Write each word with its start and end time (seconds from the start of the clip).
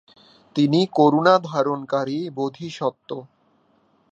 তিনি 0.55 0.79
করুণা 0.93 1.35
ধারণকারী 1.49 2.17
বোধিসত্ত্ব। 2.29 3.09